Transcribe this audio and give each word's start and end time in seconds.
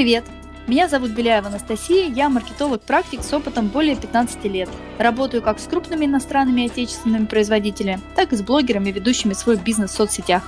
привет! 0.00 0.24
Меня 0.66 0.88
зовут 0.88 1.10
Беляева 1.10 1.48
Анастасия, 1.48 2.08
я 2.08 2.30
маркетолог-практик 2.30 3.22
с 3.22 3.34
опытом 3.34 3.68
более 3.68 3.96
15 3.96 4.42
лет. 4.44 4.70
Работаю 4.96 5.42
как 5.42 5.60
с 5.60 5.64
крупными 5.64 6.06
иностранными 6.06 6.62
и 6.62 6.66
отечественными 6.68 7.26
производителями, 7.26 8.00
так 8.16 8.32
и 8.32 8.36
с 8.36 8.40
блогерами, 8.40 8.90
ведущими 8.90 9.34
свой 9.34 9.58
бизнес 9.58 9.90
в 9.90 9.94
соцсетях. 9.94 10.42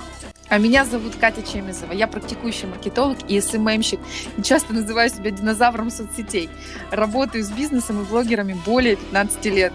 А 0.49 0.57
меня 0.57 0.85
зовут 0.85 1.17
Катя 1.17 1.43
Чемизова. 1.43 1.91
Я 1.91 2.07
практикующий 2.07 2.67
маркетолог 2.67 3.19
и 3.27 3.39
СММщик. 3.39 3.99
И 4.37 4.41
часто 4.41 4.73
называю 4.73 5.11
себя 5.11 5.29
динозавром 5.29 5.91
соцсетей. 5.91 6.49
Работаю 6.89 7.43
с 7.43 7.51
бизнесом 7.51 8.01
и 8.01 8.05
блогерами 8.05 8.59
более 8.65 8.95
15 8.95 9.45
лет. 9.45 9.73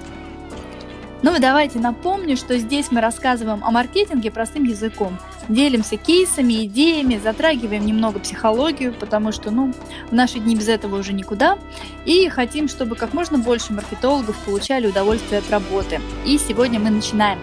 Ну 1.20 1.34
и 1.34 1.40
давайте 1.40 1.80
напомню, 1.80 2.36
что 2.36 2.56
здесь 2.58 2.92
мы 2.92 3.00
рассказываем 3.00 3.64
о 3.64 3.70
маркетинге 3.72 4.30
простым 4.30 4.64
языком. 4.64 5.18
Делимся 5.48 5.96
кейсами, 5.96 6.66
идеями, 6.66 7.20
затрагиваем 7.22 7.84
немного 7.84 8.20
психологию, 8.20 8.94
потому 8.94 9.32
что, 9.32 9.50
ну, 9.50 9.72
в 10.10 10.12
наши 10.12 10.38
дни 10.38 10.54
без 10.54 10.68
этого 10.68 11.00
уже 11.00 11.12
никуда. 11.12 11.58
И 12.04 12.28
хотим, 12.28 12.68
чтобы 12.68 12.94
как 12.94 13.14
можно 13.14 13.38
больше 13.38 13.72
маркетологов 13.72 14.36
получали 14.44 14.86
удовольствие 14.86 15.40
от 15.40 15.50
работы. 15.50 16.00
И 16.24 16.38
сегодня 16.38 16.78
мы 16.78 16.90
начинаем. 16.90 17.40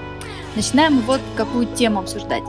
Начинаем 0.56 1.00
вот 1.00 1.20
какую 1.36 1.66
тему 1.66 2.00
обсуждать. 2.00 2.44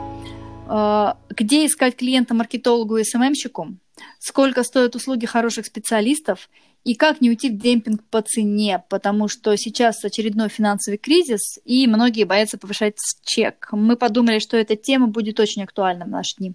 Э, 0.69 1.15
где 1.31 1.67
искать 1.67 1.97
клиента-маркетологу 1.97 2.99
и 2.99 3.05
СММщику? 3.05 3.75
Сколько 4.21 4.63
стоят 4.63 4.95
услуги 4.95 5.27
хороших 5.27 5.67
специалистов? 5.67 6.49
И 6.87 6.95
как 6.95 7.21
не 7.21 7.31
уйти 7.31 7.51
в 7.51 7.59
демпинг 7.59 8.05
по 8.11 8.23
цене, 8.23 8.85
потому 8.89 9.27
что 9.27 9.57
сейчас 9.57 10.05
очередной 10.05 10.49
финансовый 10.49 10.99
кризис, 10.99 11.59
и 11.65 11.89
многие 11.89 12.23
боятся 12.23 12.59
повышать 12.59 12.95
чек. 13.25 13.71
Мы 13.73 13.97
подумали, 13.97 14.39
что 14.39 14.57
эта 14.57 14.77
тема 14.77 15.09
будет 15.09 15.41
очень 15.41 15.65
актуальна 15.65 16.05
в 16.05 16.09
наши 16.11 16.37
дни. 16.37 16.55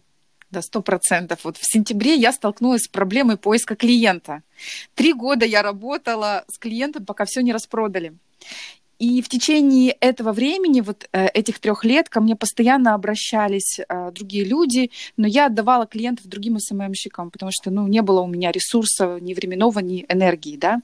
Да, 0.50 0.62
сто 0.62 0.82
процентов. 0.82 1.44
Вот 1.44 1.58
в 1.58 1.70
сентябре 1.70 2.16
я 2.16 2.32
столкнулась 2.32 2.84
с 2.84 2.88
проблемой 2.88 3.36
поиска 3.36 3.76
клиента. 3.76 4.42
Три 4.96 5.12
года 5.12 5.46
я 5.46 5.64
работала 5.64 6.46
с 6.48 6.58
клиентом, 6.58 7.06
пока 7.06 7.26
все 7.26 7.42
не 7.42 7.52
распродали. 7.52 8.14
И 9.02 9.24
в 9.24 9.30
течение 9.30 9.94
этого 10.00 10.32
времени, 10.32 10.82
вот 10.82 11.10
э, 11.12 11.26
этих 11.34 11.60
трех 11.60 11.84
лет, 11.84 12.08
ко 12.08 12.22
мне 12.22 12.36
постоянно 12.36 12.94
обращались 12.94 13.80
э, 13.80 14.12
другие 14.12 14.44
люди, 14.44 14.92
но 15.18 15.26
я 15.26 15.48
отдавала 15.48 15.88
клиентов 15.88 16.28
другим 16.28 16.60
СММщикам, 16.60 17.32
потому 17.32 17.52
что, 17.52 17.72
ну, 17.72 17.88
не 17.88 18.04
было 18.04 18.22
у 18.22 18.28
меня 18.28 18.52
ресурсов 18.52 19.20
ни 19.20 19.34
временного, 19.34 19.80
ни 19.80 20.06
энергии, 20.08 20.56
да. 20.56 20.82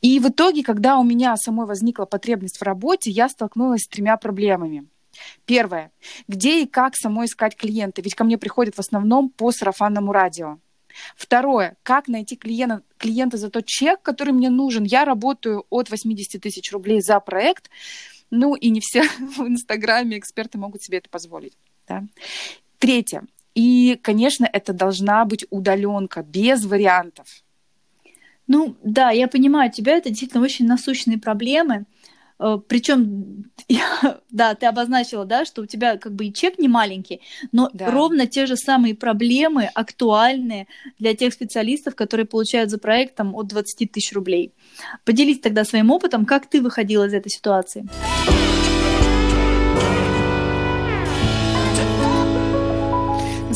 И 0.00 0.20
в 0.20 0.28
итоге, 0.28 0.62
когда 0.62 0.98
у 0.98 1.02
меня 1.02 1.36
самой 1.36 1.66
возникла 1.66 2.04
потребность 2.04 2.58
в 2.58 2.62
работе, 2.62 3.10
я 3.10 3.28
столкнулась 3.28 3.82
с 3.82 3.88
тремя 3.88 4.16
проблемами. 4.18 4.86
Первое. 5.44 5.90
Где 6.28 6.62
и 6.62 6.66
как 6.66 6.94
самой 6.94 7.26
искать 7.26 7.56
клиента? 7.56 8.02
Ведь 8.02 8.14
ко 8.14 8.22
мне 8.22 8.38
приходят 8.38 8.76
в 8.76 8.78
основном 8.78 9.30
по 9.30 9.50
сарафанному 9.50 10.12
радио. 10.12 10.58
Второе, 11.16 11.76
как 11.82 12.08
найти 12.08 12.36
клиента, 12.36 12.82
клиента 12.96 13.36
за 13.36 13.50
тот 13.50 13.66
чек, 13.66 14.02
который 14.02 14.32
мне 14.32 14.50
нужен. 14.50 14.84
Я 14.84 15.04
работаю 15.04 15.66
от 15.70 15.90
80 15.90 16.40
тысяч 16.40 16.72
рублей 16.72 17.00
за 17.00 17.20
проект, 17.20 17.70
ну 18.30 18.54
и 18.54 18.70
не 18.70 18.80
все 18.80 19.02
в 19.18 19.40
Инстаграме 19.46 20.18
эксперты 20.18 20.58
могут 20.58 20.82
себе 20.82 20.98
это 20.98 21.08
позволить. 21.08 21.56
Да? 21.86 22.04
Третье, 22.78 23.24
и, 23.58 23.98
конечно, 24.02 24.48
это 24.52 24.72
должна 24.72 25.24
быть 25.24 25.44
удаленка, 25.50 26.22
без 26.22 26.64
вариантов. 26.64 27.26
Ну 28.46 28.76
да, 28.84 29.10
я 29.10 29.26
понимаю 29.26 29.72
тебя, 29.72 29.96
это 29.96 30.10
действительно 30.10 30.44
очень 30.44 30.66
насущные 30.66 31.18
проблемы. 31.18 31.84
Э, 32.38 32.58
Причем, 32.66 33.50
да, 34.30 34.54
ты 34.54 34.66
обозначила, 34.66 35.24
да, 35.24 35.44
что 35.44 35.62
у 35.62 35.66
тебя 35.66 35.96
как 35.96 36.12
бы 36.14 36.26
и 36.26 36.32
чек 36.32 36.58
не 36.58 36.68
маленький, 36.68 37.20
но 37.52 37.70
да. 37.72 37.90
ровно 37.90 38.26
те 38.26 38.46
же 38.46 38.56
самые 38.56 38.94
проблемы 38.94 39.70
актуальны 39.74 40.68
для 40.98 41.14
тех 41.14 41.32
специалистов, 41.32 41.94
которые 41.94 42.26
получают 42.26 42.70
за 42.70 42.78
проектом 42.78 43.34
от 43.34 43.48
20 43.48 43.90
тысяч 43.90 44.12
рублей. 44.12 44.52
Поделись 45.04 45.40
тогда 45.40 45.64
своим 45.64 45.90
опытом, 45.90 46.24
как 46.24 46.46
ты 46.46 46.60
выходила 46.60 47.06
из 47.06 47.14
этой 47.14 47.30
ситуации. 47.30 47.86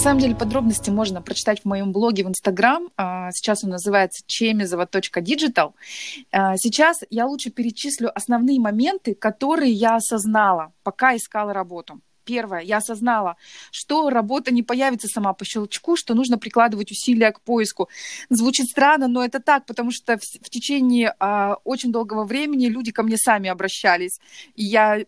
Самом 0.03 0.19
деле 0.19 0.35
подробности 0.35 0.91
можно 0.91 1.23
прочитать 1.23 1.61
в 1.61 1.65
моем 1.65 1.93
блоге 1.93 2.25
в 2.25 2.29
Инстаграм. 2.29 2.89
А, 2.97 3.31
сейчас 3.31 3.63
он 3.63 3.71
называется 3.71 4.25
chemizova.digital. 4.27 5.75
А, 6.33 6.57
сейчас 6.57 7.05
я 7.09 7.27
лучше 7.27 7.51
перечислю 7.51 8.11
основные 8.13 8.59
моменты, 8.59 9.15
которые 9.15 9.71
я 9.71 9.95
осознала, 9.95 10.73
пока 10.83 11.15
искала 11.15 11.53
работу. 11.53 12.01
Первое, 12.25 12.61
я 12.61 12.79
осознала, 12.79 13.37
что 13.71 14.11
работа 14.11 14.53
не 14.53 14.65
появится 14.65 15.07
сама 15.07 15.35
по 15.35 15.45
щелчку, 15.45 15.95
что 15.97 16.15
нужно 16.15 16.37
прикладывать 16.37 16.91
усилия 16.91 17.31
к 17.31 17.41
поиску. 17.41 17.89
Звучит 18.29 18.67
странно, 18.67 19.07
но 19.07 19.25
это 19.25 19.39
так, 19.39 19.67
потому 19.67 19.93
что 19.93 20.19
в, 20.19 20.23
в 20.23 20.51
течение 20.51 21.15
а, 21.21 21.59
очень 21.63 21.93
долгого 21.93 22.25
времени 22.25 22.67
люди 22.67 22.91
ко 22.91 23.05
мне 23.05 23.17
сами 23.17 23.49
обращались, 23.49 24.21
и 24.57 24.65
я 24.65 25.05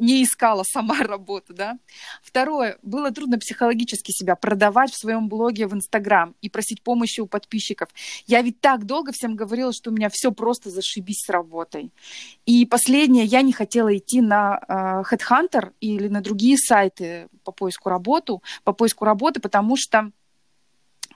не 0.00 0.24
искала 0.24 0.64
сама 0.64 0.98
работу, 1.00 1.54
да. 1.54 1.78
Второе, 2.22 2.78
было 2.82 3.10
трудно 3.12 3.38
психологически 3.38 4.10
себя 4.10 4.34
продавать 4.34 4.90
в 4.90 4.98
своем 4.98 5.28
блоге 5.28 5.66
в 5.66 5.74
Инстаграм 5.74 6.34
и 6.40 6.48
просить 6.48 6.82
помощи 6.82 7.20
у 7.20 7.26
подписчиков. 7.26 7.88
Я 8.26 8.42
ведь 8.42 8.60
так 8.60 8.86
долго 8.86 9.12
всем 9.12 9.36
говорила, 9.36 9.72
что 9.72 9.90
у 9.90 9.92
меня 9.92 10.08
все 10.10 10.32
просто 10.32 10.70
зашибись 10.70 11.22
с 11.24 11.28
работой. 11.28 11.92
И 12.46 12.66
последнее, 12.66 13.24
я 13.24 13.42
не 13.42 13.52
хотела 13.52 13.96
идти 13.96 14.20
на 14.20 14.60
э, 14.66 15.14
Headhunter 15.14 15.72
или 15.80 16.08
на 16.08 16.20
другие 16.20 16.56
сайты 16.56 17.28
по 17.44 17.52
поиску 17.52 17.88
работу, 17.88 18.42
по 18.64 18.72
поиску 18.72 19.04
работы, 19.04 19.40
потому 19.40 19.76
что 19.76 20.10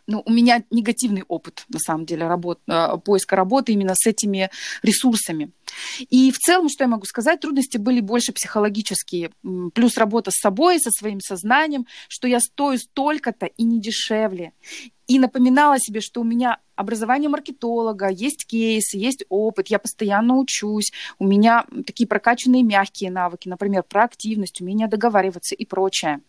ну, 0.06 0.22
у 0.25 0.32
меня 0.32 0.62
негативный 0.70 1.25
опыт, 1.28 1.65
на 1.69 1.78
самом 1.78 2.06
деле, 2.06 2.26
работ, 2.26 2.60
э, 2.66 2.98
поиска 3.04 3.37
работы 3.37 3.72
именно 3.72 3.94
с 3.94 4.06
этими 4.06 4.50
ресурсами. 4.82 5.50
И 6.10 6.31
в 6.31 6.38
целом, 6.38 6.69
что 6.69 6.84
я 6.84 6.88
могу 6.88 7.06
сказать, 7.06 7.41
трудности 7.41 7.78
были 7.78 8.00
больше 8.00 8.32
психологические. 8.32 9.31
Плюс 9.75 9.97
работа 9.97 10.31
с 10.31 10.41
собой, 10.41 10.78
со 10.78 10.91
своим 10.91 11.20
сознанием, 11.20 11.87
что 12.09 12.28
я 12.28 12.41
стою 12.41 12.78
столько-то 12.78 13.47
и 13.47 13.64
не 13.64 13.81
дешевле. 13.81 14.53
И 15.06 15.19
напоминала 15.19 15.78
себе, 15.78 16.00
что 16.00 16.20
у 16.20 16.25
меня 16.25 16.59
образование 16.76 17.28
маркетолога, 17.28 18.09
есть 18.09 18.47
кейсы, 18.47 18.97
есть 18.97 19.25
опыт, 19.28 19.69
я 19.69 19.78
постоянно 19.78 20.37
учусь, 20.38 20.93
у 21.19 21.26
меня 21.26 21.66
такие 21.87 22.06
прокачанные 22.06 22.62
мягкие 22.62 23.10
навыки, 23.10 23.48
например, 23.48 23.82
проактивность, 23.82 24.60
умение 24.60 24.88
договариваться 24.88 25.54
и 25.54 25.66
прочее. 25.66 26.20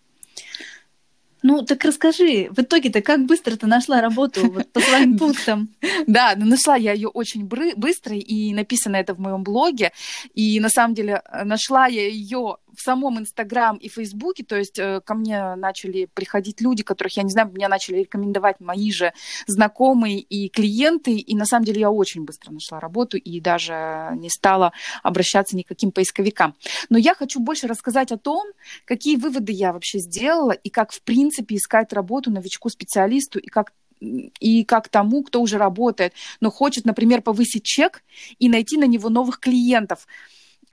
Ну, 1.48 1.62
так 1.62 1.86
расскажи, 1.86 2.48
в 2.50 2.60
итоге-то 2.60 3.04
как 3.04 3.28
быстро 3.28 3.56
ты 3.56 3.68
нашла 3.68 4.02
работу 4.02 4.52
вот, 4.52 4.72
по 4.72 4.80
своим 4.80 5.16
пунктам? 5.20 5.70
Да, 6.08 6.34
нашла 6.36 6.76
я 6.76 6.92
ее 6.92 7.08
очень 7.08 7.46
быстро, 7.46 8.16
и 8.16 8.52
написано 8.52 8.96
это 8.96 9.14
в 9.14 9.20
моем 9.20 9.44
блоге. 9.44 9.92
И 10.34 10.60
на 10.60 10.70
самом 10.70 10.96
деле 10.96 11.22
э, 11.24 11.44
нашла 11.44 11.86
я 11.86 12.08
ее 12.08 12.58
в 12.75 12.81
самом 12.81 13.19
Инстаграм 13.19 13.78
и 13.78 13.90
Фейсбуке, 13.90 14.44
то 14.44 14.56
есть 14.56 14.80
э, 14.80 15.02
ко 15.03 15.13
мне 15.13 15.56
начали 15.56 16.08
приходить 16.13 16.62
люди, 16.62 16.84
которых 16.84 17.18
я 17.18 17.24
не 17.24 17.31
знаю, 17.31 17.52
меня 17.52 17.69
начали 17.69 18.00
рекомендовать 18.00 18.59
мои 18.59 18.91
же 18.91 19.13
знакомые 19.47 20.19
и 20.19 20.50
клиенты, 20.50 21.16
и 21.18 21.35
на 21.35 21.46
самом 21.46 21.66
деле 21.66 21.81
я 21.81 21.91
очень 21.91 22.25
быстро 22.25 22.52
нашла 22.52 22.80
работу 22.80 23.18
и 23.18 23.40
даже 23.40 24.12
не 24.16 24.30
стала 24.30 24.74
обращаться 25.03 25.56
никаким 25.56 25.91
поисковикам. 25.91 26.56
Но 26.90 26.97
я 26.97 27.16
хочу 27.16 27.40
больше 27.40 27.68
рассказать 27.68 28.12
о 28.12 28.18
том, 28.18 28.46
какие 28.85 29.16
выводы 29.16 29.52
я 29.52 29.74
вообще 29.74 30.00
сделала 30.00 30.52
и 30.52 30.69
как, 30.69 30.91
в 30.91 31.02
принципе, 31.02 31.56
искать 31.56 31.94
работу 31.94 32.31
новичку-специалисту 32.31 33.40
и 33.40 33.47
как 33.47 33.74
и 34.02 34.64
как 34.66 34.90
тому, 34.90 35.24
кто 35.24 35.41
уже 35.41 35.58
работает, 35.58 36.14
но 36.41 36.52
хочет, 36.52 36.85
например, 36.85 37.22
повысить 37.22 37.64
чек 37.64 38.03
и 38.40 38.50
найти 38.50 38.78
на 38.78 38.85
него 38.85 39.09
новых 39.09 39.40
клиентов. 39.40 40.06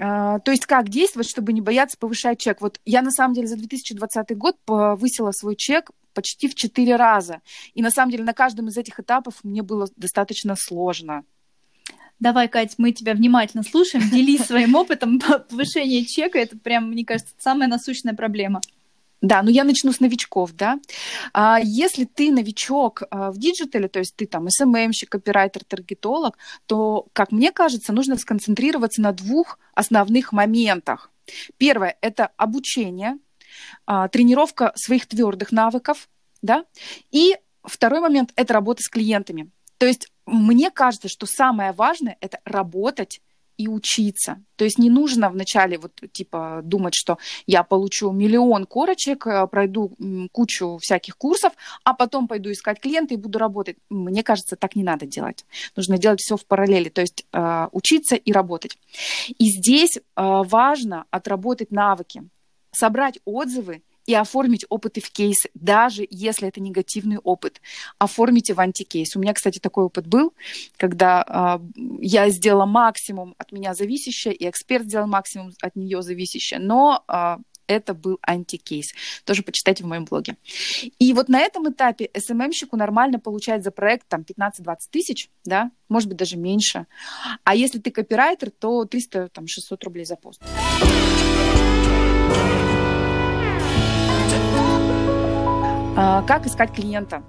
А, 0.05 0.41
то 0.41 0.51
есть 0.51 0.67
как 0.67 0.89
действовать, 0.89 1.31
чтобы 1.31 1.53
не 1.53 1.61
бояться 1.61 1.97
повышать 1.97 2.41
чек? 2.41 2.61
Вот 2.61 2.81
я 2.85 3.03
на 3.03 3.13
самом 3.13 3.35
деле 3.35 3.47
за 3.47 3.57
2020 3.57 4.37
год 4.37 4.57
повысила 4.65 5.31
свой 5.31 5.55
чек 5.55 5.93
почти 6.13 6.49
в 6.49 6.57
4 6.57 6.97
раза. 6.97 7.41
И 7.75 7.83
на 7.83 7.93
самом 7.93 8.11
деле 8.11 8.25
на 8.25 8.33
каждом 8.35 8.67
из 8.67 8.77
этих 8.77 8.99
этапов 8.99 9.37
мне 9.45 9.63
было 9.63 9.87
достаточно 9.95 10.57
сложно. 10.59 11.23
Давай, 12.19 12.49
Кать, 12.49 12.75
мы 12.79 12.91
тебя 12.91 13.15
внимательно 13.15 13.63
слушаем. 13.63 14.11
Делись 14.11 14.45
своим 14.45 14.75
опытом 14.75 15.21
повышения 15.49 16.05
чека. 16.05 16.37
Это 16.37 16.59
прям, 16.59 16.91
мне 16.91 17.05
кажется, 17.05 17.35
самая 17.39 17.69
насущная 17.69 18.15
проблема. 18.15 18.61
Да, 19.23 19.41
ну 19.43 19.51
я 19.51 19.63
начну 19.63 19.93
с 19.93 20.01
новичков, 20.01 20.53
да. 20.53 20.81
А 21.33 21.61
если 21.63 22.05
ты 22.05 22.33
новичок 22.33 23.05
а, 23.09 23.31
в 23.31 23.39
digital 23.39 23.78
е, 23.78 23.89
то 23.89 24.01
есть 24.01 24.17
ты 24.17 24.27
там 24.27 24.51
SMM 24.51 24.69
щик, 24.69 25.11
копирайтер, 25.11 25.63
таргетолог, 25.65 26.37
то, 26.67 27.07
как 27.13 27.31
мне 27.31 27.53
кажется, 27.53 27.93
нужно 27.93 28.17
сконцентрироваться 28.17 29.01
на 29.01 29.13
двух 29.13 29.61
основных 29.75 30.33
моментах. 30.33 31.11
Первое– 31.57 31.97
это 32.01 32.31
обучение, 32.37 33.17
а, 33.87 34.09
тренировка 34.09 34.73
своих 34.75 35.07
твердых 35.07 35.53
навыков, 35.53 36.09
да. 36.43 36.65
И 37.13 37.37
второй 37.63 38.01
момент– 38.01 38.33
это 38.37 38.55
работа 38.55 38.83
с 38.83 38.89
клиентами. 38.89 39.51
То 39.79 39.87
есть 39.87 40.13
мне 40.27 40.73
кажется, 40.73 41.09
что 41.09 41.27
самое 41.27 41.71
важное– 41.71 42.17
это 42.21 42.41
работать 42.45 43.21
и 43.57 43.69
учиться. 43.69 44.43
То 44.57 44.65
есть 44.65 44.79
не 44.79 44.91
нужно 44.91 45.31
вначале 45.31 45.79
вот 45.79 45.93
типа 46.13 46.61
думать, 46.63 46.95
что 46.95 47.19
я 47.47 47.63
получу 47.63 48.13
миллион 48.13 48.67
корочек, 48.67 49.27
э, 49.27 49.47
пройду 49.47 49.93
кучу 50.33 50.79
всяких 50.81 51.17
курсов, 51.17 51.53
а 51.85 51.95
потом 51.95 52.29
пойду 52.29 52.51
искать 52.51 52.81
клиента 52.81 53.15
и 53.15 53.17
буду 53.17 53.39
работать. 53.39 53.77
Мне 53.91 54.23
кажется, 54.23 54.57
так 54.57 54.77
не 54.77 54.85
надо 54.85 55.07
делать. 55.07 55.45
Нужно 55.77 55.99
делать 55.99 56.21
все 56.21 56.37
в 56.37 56.47
параллели, 56.47 56.89
то 56.89 57.01
есть 57.01 57.27
э, 57.33 57.69
учиться 57.73 58.17
и 58.17 58.33
работать. 58.33 58.79
И 59.39 59.51
здесь 59.51 59.97
э, 59.97 60.01
важно 60.17 61.05
отработать 61.11 61.71
навыки, 61.71 62.23
собрать 62.73 63.19
отзывы 63.25 63.83
и 64.07 64.15
оформить 64.15 64.65
опыты 64.69 65.01
в 65.01 65.11
кейс, 65.11 65.47
даже 65.55 66.07
если 66.11 66.49
это 66.49 66.61
негативный 66.61 67.19
опыт. 67.19 67.61
Оформите 67.99 68.55
в 68.55 68.61
антикейс. 68.61 69.17
У 69.17 69.21
меня, 69.21 69.33
кстати, 69.33 69.59
такой 69.59 69.85
опыт 69.85 70.07
был, 70.07 70.35
когда 70.77 71.61
э, 71.61 71.85
я 72.01 72.29
сделала 72.31 72.67
максимум 72.67 73.35
от 73.39 73.53
меня 73.53 73.75
зависящее, 73.75 74.35
и 74.35 74.49
эксперт 74.49 74.85
сделал 74.85 75.07
максимум 75.07 75.53
от 75.63 75.77
нее 75.77 76.03
зависящее, 76.03 76.61
но 76.61 77.05
э, 77.09 77.37
это 77.67 77.95
был 77.95 78.19
антикейс. 78.23 78.93
Тоже 79.25 79.43
почитайте 79.43 79.85
в 79.85 79.87
моем 79.87 80.05
блоге. 80.05 80.37
И 80.99 81.13
вот 81.13 81.29
на 81.29 81.41
этом 81.41 81.71
этапе 81.71 82.11
SMM 82.17 82.35
щику 82.35 82.77
нормально 82.77 83.19
получать 83.19 83.63
за 83.63 83.71
проект 83.71 84.09
там 84.09 84.23
15-20 84.23 84.77
тысяч, 84.91 85.31
да, 85.45 85.71
может 85.89 86.09
быть, 86.09 86.19
даже 86.19 86.37
меньше. 86.37 86.87
А 87.45 87.55
если 87.55 87.79
ты 87.79 87.91
копирайтер, 87.91 88.51
то 88.51 88.85
300-600 88.85 89.31
рублей 89.85 90.05
за 90.05 90.17
пост. 90.17 90.43
Как 95.95 96.47
искать 96.47 96.73
клиента? 96.73 97.23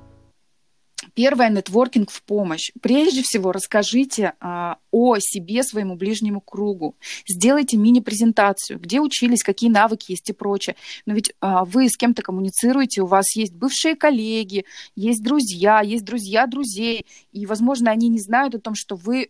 Первое– 1.15 1.49
нетворкинг 1.49 2.09
в 2.09 2.23
помощь. 2.23 2.71
Прежде 2.81 3.21
всего, 3.23 3.51
расскажите 3.51 4.33
а, 4.39 4.77
о 4.91 5.17
себе 5.19 5.63
своему 5.63 5.95
ближнему 5.95 6.41
кругу. 6.41 6.95
Сделайте 7.27 7.77
мини-презентацию, 7.77 8.79
где 8.79 8.99
учились, 8.99 9.43
какие 9.43 9.69
навыки 9.69 10.11
есть 10.11 10.29
и 10.29 10.33
прочее. 10.33 10.75
Но 11.05 11.13
ведь 11.13 11.33
а, 11.39 11.65
вы 11.65 11.89
с 11.89 11.97
кем-то 11.97 12.23
коммуницируете, 12.23 13.01
у 13.01 13.05
вас 13.05 13.35
есть 13.35 13.53
бывшие 13.53 13.95
коллеги, 13.95 14.65
есть 14.95 15.23
друзья, 15.23 15.81
есть 15.81 16.05
друзья 16.05 16.47
друзей. 16.47 17.05
И, 17.31 17.45
возможно, 17.45 17.91
они 17.91 18.07
не 18.07 18.19
знают 18.19 18.55
о 18.55 18.59
том, 18.59 18.73
что 18.73 18.95
вы 18.95 19.29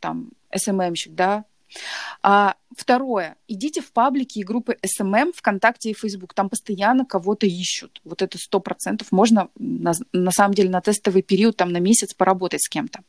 там 0.00 0.30
СММщик, 0.54 1.14
да, 1.14 1.44
а, 2.22 2.54
второе. 2.76 3.36
Идите 3.48 3.80
в 3.80 3.92
паблики 3.92 4.38
и 4.38 4.44
группы 4.44 4.76
SMM 4.82 5.32
ВКонтакте 5.34 5.90
и 5.90 5.94
Facebook. 5.94 6.34
Там 6.34 6.48
постоянно 6.48 7.04
кого-то 7.04 7.46
ищут. 7.46 8.00
Вот 8.04 8.22
это 8.22 8.38
сто 8.38 8.60
процентов. 8.60 9.12
Можно 9.12 9.48
на, 9.56 9.92
на 10.12 10.30
самом 10.30 10.54
деле 10.54 10.70
на 10.70 10.80
тестовый 10.80 11.22
период, 11.22 11.56
там 11.56 11.72
на 11.72 11.78
месяц 11.78 12.14
поработать 12.14 12.62
с 12.62 12.68
кем-то. 12.68 13.00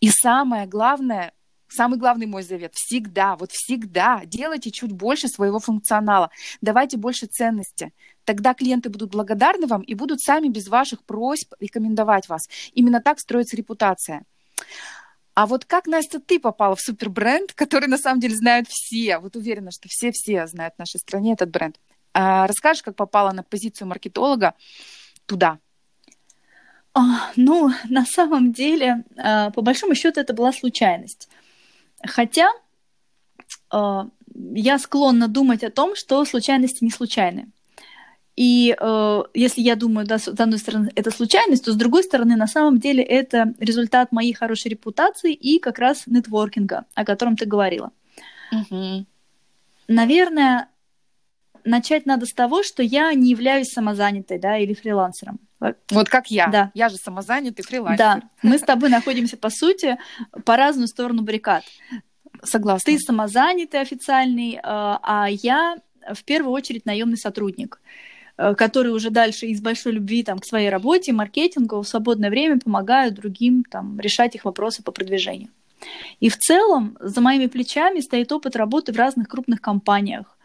И 0.00 0.10
самое 0.10 0.66
главное, 0.66 1.32
самый 1.68 1.98
главный 1.98 2.26
мой 2.26 2.42
завет, 2.42 2.72
всегда, 2.74 3.36
вот 3.36 3.50
всегда 3.52 4.22
делайте 4.24 4.70
чуть 4.70 4.92
больше 4.92 5.28
своего 5.28 5.58
функционала, 5.58 6.30
давайте 6.60 6.96
больше 6.96 7.26
ценности. 7.26 7.92
Тогда 8.24 8.54
клиенты 8.54 8.88
будут 8.88 9.10
благодарны 9.10 9.66
вам 9.66 9.82
и 9.82 9.94
будут 9.94 10.20
сами 10.20 10.48
без 10.48 10.68
ваших 10.68 11.04
просьб 11.04 11.52
рекомендовать 11.60 12.28
вас. 12.28 12.48
Именно 12.72 13.00
так 13.00 13.20
строится 13.20 13.56
репутация. 13.56 14.24
А 15.34 15.46
вот 15.46 15.64
как, 15.64 15.86
Настя, 15.86 16.20
ты 16.20 16.38
попала 16.38 16.76
в 16.76 16.80
супербренд, 16.80 17.52
который 17.52 17.88
на 17.88 17.98
самом 17.98 18.20
деле 18.20 18.36
знают 18.36 18.68
все? 18.68 19.18
Вот 19.18 19.34
уверена, 19.34 19.70
что 19.72 19.88
все-все 19.88 20.46
знают 20.46 20.74
в 20.76 20.78
нашей 20.78 21.00
стране 21.00 21.32
этот 21.32 21.50
бренд. 21.50 21.78
А, 22.12 22.46
расскажешь, 22.46 22.84
как 22.84 22.94
попала 22.94 23.32
на 23.32 23.42
позицию 23.42 23.88
маркетолога 23.88 24.54
туда? 25.26 25.58
А, 26.94 27.32
ну, 27.34 27.72
на 27.88 28.06
самом 28.06 28.52
деле, 28.52 29.04
а, 29.16 29.50
по 29.50 29.62
большому 29.62 29.96
счету, 29.96 30.20
это 30.20 30.32
была 30.32 30.52
случайность. 30.52 31.28
Хотя 32.06 32.52
а, 33.70 34.08
я 34.34 34.78
склонна 34.78 35.26
думать 35.26 35.64
о 35.64 35.70
том, 35.70 35.96
что 35.96 36.24
случайности 36.24 36.84
не 36.84 36.90
случайны. 36.90 37.48
И 38.36 38.76
э, 38.78 39.22
если 39.34 39.60
я 39.60 39.76
думаю, 39.76 40.06
да, 40.06 40.18
с 40.18 40.26
одной 40.28 40.58
стороны, 40.58 40.90
это 40.96 41.10
случайность, 41.10 41.64
то 41.64 41.72
с 41.72 41.76
другой 41.76 42.02
стороны, 42.02 42.34
на 42.36 42.48
самом 42.48 42.80
деле, 42.80 43.02
это 43.02 43.54
результат 43.60 44.10
моей 44.10 44.32
хорошей 44.32 44.68
репутации 44.68 45.32
и 45.32 45.60
как 45.60 45.78
раз 45.78 46.04
нетворкинга, 46.06 46.84
о 46.94 47.04
котором 47.04 47.36
ты 47.36 47.46
говорила. 47.46 47.92
Угу. 48.50 49.06
Наверное, 49.86 50.68
начать 51.64 52.06
надо 52.06 52.26
с 52.26 52.32
того, 52.32 52.64
что 52.64 52.82
я 52.82 53.14
не 53.14 53.30
являюсь 53.30 53.68
самозанятой, 53.68 54.38
да, 54.38 54.58
или 54.58 54.74
фрилансером. 54.74 55.38
Вот 55.90 56.08
как 56.08 56.30
я. 56.30 56.48
Да. 56.48 56.70
Я 56.74 56.88
же 56.88 56.96
самозанятый 56.96 57.64
фрилансер. 57.64 57.98
Да, 57.98 58.22
мы 58.42 58.58
с 58.58 58.62
тобой 58.62 58.90
находимся, 58.90 59.36
по 59.36 59.48
сути, 59.48 59.96
по 60.44 60.56
разную 60.56 60.88
сторону 60.88 61.22
баррикад. 61.22 61.64
Согласна. 62.42 62.84
Ты 62.84 62.98
самозанятый 62.98 63.80
официальный, 63.80 64.54
э, 64.54 64.60
а 64.62 65.28
я 65.30 65.76
в 66.12 66.24
первую 66.24 66.52
очередь 66.52 66.84
наемный 66.84 67.16
сотрудник. 67.16 67.80
Э, 67.80 68.13
которые 68.36 68.92
уже 68.92 69.10
дальше 69.10 69.46
из 69.46 69.60
большой 69.60 69.92
любви 69.92 70.22
там, 70.22 70.38
к 70.38 70.44
своей 70.44 70.68
работе, 70.68 71.12
маркетингу 71.12 71.80
в 71.80 71.88
свободное 71.88 72.30
время 72.30 72.58
помогают 72.58 73.14
другим 73.14 73.64
там, 73.64 73.98
решать 74.00 74.34
их 74.34 74.44
вопросы 74.44 74.82
по 74.82 74.92
продвижению. 74.92 75.50
И 76.20 76.28
в 76.28 76.38
целом 76.38 76.96
за 77.00 77.20
моими 77.20 77.46
плечами 77.46 78.00
стоит 78.00 78.32
опыт 78.32 78.56
работы 78.56 78.92
в 78.92 78.96
разных 78.96 79.28
крупных 79.28 79.60
компаниях. 79.60 80.36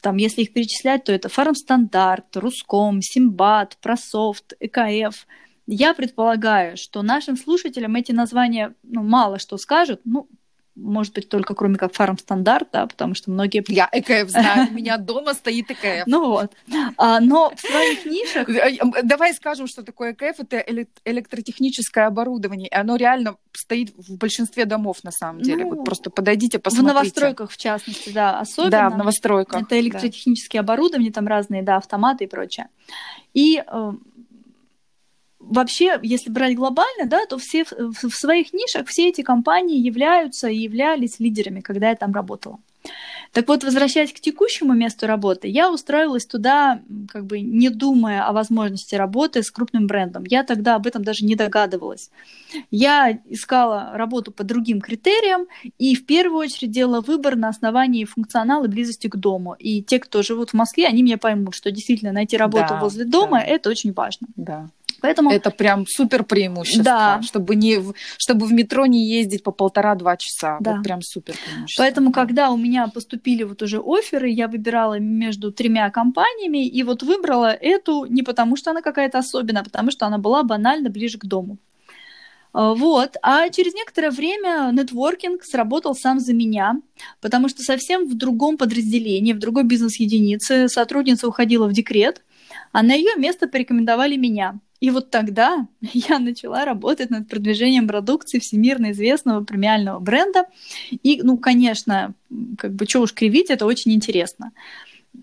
Там, 0.00 0.16
если 0.16 0.42
их 0.42 0.52
перечислять, 0.52 1.04
то 1.04 1.12
это 1.12 1.28
Фармстандарт, 1.28 2.36
Руском, 2.36 3.02
Симбат, 3.02 3.76
Прософт, 3.80 4.54
ЭКФ. 4.60 5.26
Я 5.66 5.92
предполагаю, 5.92 6.76
что 6.76 7.02
нашим 7.02 7.36
слушателям 7.36 7.94
эти 7.96 8.12
названия 8.12 8.74
ну, 8.82 9.02
мало 9.02 9.38
что 9.38 9.58
скажут, 9.58 10.00
ну, 10.04 10.28
может 10.78 11.14
быть, 11.14 11.28
только 11.28 11.54
кроме 11.54 11.76
как 11.76 11.92
фарм-стандарт, 11.92 12.68
да, 12.72 12.86
потому 12.86 13.14
что 13.14 13.30
многие... 13.30 13.64
Я 13.68 13.88
ЭКФ 13.90 14.30
знаю, 14.30 14.68
у 14.70 14.74
меня 14.74 14.96
дома 14.96 15.34
стоит 15.34 15.70
ЭКФ. 15.70 16.06
Ну 16.06 16.28
вот. 16.28 16.52
А, 16.96 17.20
но 17.20 17.52
в 17.54 17.60
своих 17.60 18.06
нишах... 18.06 18.48
Э, 18.48 19.02
давай 19.02 19.34
скажем, 19.34 19.66
что 19.66 19.82
такое 19.82 20.12
ЭКФ. 20.12 20.40
Это 20.40 20.64
электротехническое 21.04 22.06
оборудование, 22.06 22.68
и 22.68 22.74
оно 22.74 22.96
реально 22.96 23.36
стоит 23.52 23.92
в 23.96 24.16
большинстве 24.16 24.64
домов, 24.64 25.02
на 25.02 25.10
самом 25.10 25.42
деле. 25.42 25.64
Ну, 25.64 25.74
вот 25.74 25.84
просто 25.84 26.10
подойдите, 26.10 26.58
посмотрите. 26.58 26.92
В 26.92 26.94
новостройках, 26.94 27.50
в 27.50 27.56
частности, 27.56 28.10
да, 28.10 28.40
особенно. 28.40 28.70
Да, 28.70 28.90
в 28.90 28.96
новостройках. 28.96 29.62
Это 29.62 29.80
электротехнические 29.80 30.62
да. 30.62 30.64
оборудования, 30.64 31.10
там 31.10 31.26
разные, 31.26 31.62
да, 31.62 31.76
автоматы 31.76 32.24
и 32.24 32.26
прочее. 32.28 32.68
И 33.34 33.62
э, 33.66 33.92
вообще, 35.48 35.98
если 36.02 36.30
брать 36.30 36.54
глобально, 36.54 37.06
да, 37.06 37.26
то 37.26 37.38
все 37.38 37.64
в 37.64 38.10
своих 38.10 38.52
нишах 38.52 38.86
все 38.86 39.08
эти 39.08 39.22
компании 39.22 39.78
являются 39.78 40.48
и 40.48 40.58
являлись 40.58 41.20
лидерами, 41.20 41.60
когда 41.60 41.90
я 41.90 41.96
там 41.96 42.12
работала. 42.12 42.58
Так 43.32 43.46
вот, 43.48 43.62
возвращаясь 43.62 44.12
к 44.12 44.20
текущему 44.20 44.72
месту 44.72 45.06
работы, 45.06 45.48
я 45.48 45.70
устроилась 45.70 46.24
туда, 46.24 46.80
как 47.08 47.26
бы 47.26 47.40
не 47.40 47.68
думая 47.68 48.24
о 48.24 48.32
возможности 48.32 48.94
работы 48.94 49.42
с 49.42 49.50
крупным 49.50 49.86
брендом. 49.86 50.24
Я 50.24 50.44
тогда 50.44 50.76
об 50.76 50.86
этом 50.86 51.04
даже 51.04 51.24
не 51.24 51.34
догадывалась. 51.34 52.10
Я 52.70 53.18
искала 53.28 53.90
работу 53.92 54.32
по 54.32 54.44
другим 54.44 54.80
критериям 54.80 55.46
и 55.78 55.94
в 55.94 56.06
первую 56.06 56.40
очередь 56.40 56.70
делала 56.70 57.00
выбор 57.02 57.36
на 57.36 57.48
основании 57.48 58.04
функционала 58.04 58.64
и 58.64 58.68
близости 58.68 59.08
к 59.08 59.16
дому. 59.16 59.54
И 59.58 59.82
те, 59.82 59.98
кто 59.98 60.22
живут 60.22 60.50
в 60.50 60.54
Москве, 60.54 60.86
они 60.86 61.02
меня 61.02 61.18
поймут, 61.18 61.54
что 61.54 61.70
действительно 61.70 62.12
найти 62.12 62.36
работу 62.36 62.68
да, 62.70 62.80
возле 62.80 63.04
дома 63.04 63.38
да. 63.40 63.44
это 63.44 63.68
очень 63.68 63.92
важно. 63.92 64.28
Да. 64.36 64.70
Поэтому... 65.00 65.30
Это 65.30 65.50
прям 65.50 65.86
супер 65.86 66.24
преимущество, 66.24 66.84
да. 66.84 67.22
чтобы, 67.22 67.54
не, 67.54 67.80
чтобы 68.16 68.46
в 68.46 68.52
метро 68.52 68.86
не 68.86 69.06
ездить 69.08 69.42
по 69.42 69.52
полтора-два 69.52 70.16
часа. 70.16 70.58
Да. 70.60 70.74
Вот 70.74 70.82
прям 70.82 71.02
супер 71.02 71.34
преимущество. 71.44 71.82
Поэтому, 71.82 72.10
да. 72.10 72.14
когда 72.14 72.50
у 72.50 72.56
меня 72.56 72.88
поступили 72.88 73.44
вот 73.44 73.62
уже 73.62 73.80
оферы, 73.80 74.28
я 74.28 74.48
выбирала 74.48 74.98
между 74.98 75.52
тремя 75.52 75.90
компаниями, 75.90 76.66
и 76.66 76.82
вот 76.82 77.02
выбрала 77.02 77.52
эту 77.52 78.06
не 78.06 78.22
потому, 78.22 78.56
что 78.56 78.70
она 78.70 78.82
какая-то 78.82 79.18
особенная, 79.18 79.62
а 79.62 79.64
потому 79.64 79.90
что 79.90 80.06
она 80.06 80.18
была 80.18 80.42
банально 80.42 80.90
ближе 80.90 81.18
к 81.18 81.24
дому. 81.24 81.58
А, 82.52 82.74
вот. 82.74 83.16
А 83.22 83.48
через 83.50 83.74
некоторое 83.74 84.10
время 84.10 84.70
нетворкинг 84.72 85.44
сработал 85.44 85.94
сам 85.94 86.18
за 86.18 86.34
меня, 86.34 86.80
потому 87.20 87.48
что 87.48 87.62
совсем 87.62 88.08
в 88.08 88.14
другом 88.16 88.56
подразделении, 88.56 89.32
в 89.32 89.38
другой 89.38 89.64
бизнес-единице 89.64 90.68
сотрудница 90.68 91.28
уходила 91.28 91.68
в 91.68 91.72
декрет, 91.72 92.22
а 92.72 92.82
на 92.82 92.94
ее 92.94 93.14
место 93.16 93.48
порекомендовали 93.48 94.16
меня. 94.16 94.58
И 94.80 94.90
вот 94.90 95.10
тогда 95.10 95.66
я 95.80 96.18
начала 96.18 96.64
работать 96.64 97.10
над 97.10 97.28
продвижением 97.28 97.88
продукции 97.88 98.38
всемирно 98.38 98.92
известного 98.92 99.44
премиального 99.44 99.98
бренда. 99.98 100.44
И, 100.90 101.20
ну, 101.22 101.36
конечно, 101.36 102.14
как 102.56 102.74
бы 102.74 102.86
что 102.86 103.00
уж 103.00 103.12
кривить, 103.12 103.50
это 103.50 103.66
очень 103.66 103.92
интересно. 103.92 104.52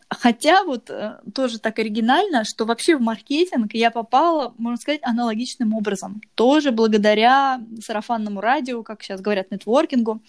Хотя 0.09 0.63
вот 0.63 0.89
э, 0.89 1.19
тоже 1.33 1.59
так 1.59 1.79
оригинально, 1.79 2.43
что 2.43 2.65
вообще 2.65 2.95
в 2.95 3.01
маркетинг 3.01 3.73
я 3.73 3.91
попала, 3.91 4.53
можно 4.57 4.77
сказать, 4.77 5.01
аналогичным 5.03 5.73
образом. 5.73 6.21
Тоже 6.35 6.71
благодаря 6.71 7.61
сарафанному 7.81 8.41
радио, 8.41 8.83
как 8.83 9.03
сейчас 9.03 9.21
говорят, 9.21 9.51
нетворкингу. 9.51 10.21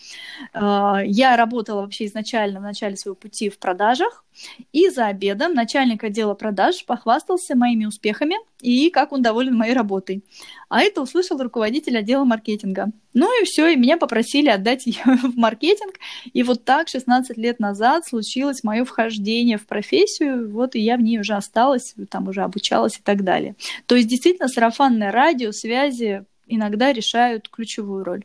Э, 0.54 0.98
я 1.04 1.36
работала 1.36 1.82
вообще 1.82 2.06
изначально 2.06 2.60
в 2.60 2.62
начале 2.62 2.96
своего 2.96 3.16
пути 3.16 3.50
в 3.50 3.58
продажах, 3.58 4.24
и 4.72 4.88
за 4.88 5.06
обедом 5.06 5.54
начальник 5.54 6.04
отдела 6.04 6.34
продаж 6.34 6.84
похвастался 6.84 7.56
моими 7.56 7.86
успехами 7.86 8.36
и 8.60 8.90
как 8.90 9.12
он 9.12 9.22
доволен 9.22 9.56
моей 9.56 9.74
работой. 9.74 10.24
А 10.68 10.80
это 10.80 11.00
услышал 11.00 11.38
руководитель 11.38 11.96
отдела 11.98 12.24
маркетинга. 12.24 12.90
Ну 13.18 13.40
и 13.40 13.46
все, 13.46 13.68
и 13.68 13.76
меня 13.76 13.96
попросили 13.96 14.50
отдать 14.50 14.84
ее 14.86 15.02
в 15.06 15.38
маркетинг. 15.38 15.94
И 16.34 16.42
вот 16.42 16.64
так 16.64 16.88
16 16.88 17.38
лет 17.38 17.58
назад 17.58 18.06
случилось 18.06 18.62
мое 18.62 18.84
вхождение 18.84 19.56
в 19.56 19.66
профессию, 19.66 20.50
вот 20.50 20.74
и 20.74 20.80
я 20.80 20.98
в 20.98 21.00
ней 21.00 21.18
уже 21.18 21.32
осталась, 21.32 21.94
там 22.10 22.28
уже 22.28 22.42
обучалась 22.42 22.98
и 22.98 23.02
так 23.02 23.24
далее. 23.24 23.56
То 23.86 23.96
есть 23.96 24.06
действительно 24.06 24.48
сарафанное 24.48 25.10
радио, 25.12 25.52
связи 25.52 26.26
иногда 26.46 26.92
решают 26.92 27.48
ключевую 27.48 28.04
роль. 28.04 28.24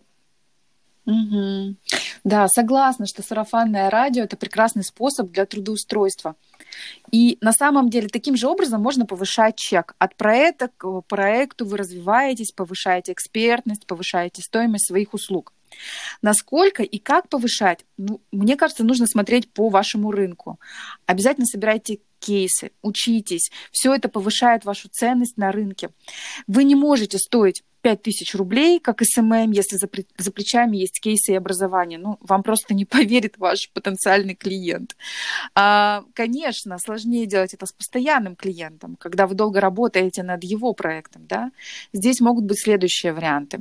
Угу. 1.06 1.76
Да, 2.26 2.50
согласна, 2.50 3.06
что 3.08 3.24
сарафанное 3.24 3.90
радио 3.90 4.26
это 4.26 4.36
прекрасный 4.36 4.84
способ 4.84 5.32
для 5.32 5.46
трудоустройства. 5.46 6.36
И 7.12 7.38
на 7.42 7.54
самом 7.54 7.90
деле 7.90 8.08
таким 8.08 8.36
же 8.36 8.48
образом 8.48 8.82
можно 8.82 9.06
повышать 9.06 9.58
чек. 9.58 9.96
От 10.00 10.16
проекта 10.16 10.70
к 10.75 11.01
проекту 11.01 11.66
вы 11.66 11.78
развиваетесь, 11.78 12.51
повышаете 12.51 13.12
экспертность, 13.12 13.86
повышаете 13.86 14.42
стоимость 14.42 14.88
своих 14.88 15.13
услуг. 15.13 15.54
Насколько 16.22 16.84
и 16.84 16.98
как 16.98 17.30
повышать, 17.30 17.86
ну, 17.98 18.22
мне 18.32 18.56
кажется, 18.58 18.84
нужно 18.84 19.08
смотреть 19.08 19.51
по 19.51 19.70
вашему 19.70 20.12
рынку. 20.12 20.60
Обязательно 21.06 21.46
собирайте 21.46 22.00
кейсы, 22.20 22.72
учитесь. 22.82 23.51
Все 23.72 23.94
это 23.94 24.08
повышает 24.08 24.66
вашу 24.66 24.90
ценность 24.90 25.38
на 25.38 25.51
рынке. 25.51 25.90
Вы 26.48 26.63
не 26.63 26.75
можете 26.75 27.18
стоить 27.18 27.63
5000 27.82 28.36
рублей, 28.36 28.80
как 28.80 29.02
SMM, 29.01 29.51
если 29.52 29.78
за, 29.78 29.90
за 30.18 30.32
плечами 30.32 30.78
есть 30.78 31.00
кейсы 31.00 31.34
и 31.34 31.36
образование. 31.36 32.00
Ну, 32.00 32.18
вам 32.22 32.44
просто 32.44 32.74
не 32.74 32.86
поверит 32.86 33.38
ваш 33.38 33.70
потенциальный 33.74 34.36
клиент. 34.36 34.96
А, 35.56 36.04
конечно, 36.14 36.78
сложнее 36.80 37.26
делать 37.26 37.54
это 37.54 37.66
с 37.66 37.74
постоянным 37.74 38.36
клиентом, 38.36 38.96
когда 38.98 39.28
вы 39.28 39.36
долго 39.36 39.60
работаете 39.60 40.24
над 40.24 40.44
его 40.44 40.74
проектом. 40.74 41.26
Да? 41.28 41.52
Здесь 41.94 42.22
могут 42.22 42.46
быть 42.46 42.62
следующие 42.62 43.14
варианты. 43.14 43.60